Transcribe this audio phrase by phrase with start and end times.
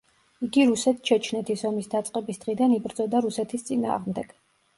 [0.45, 4.35] იგი რუსეთ-ჩეჩნეთის ომის დაწყების დღიდან იბრძოდა რუსეთის წინააღმდეგ.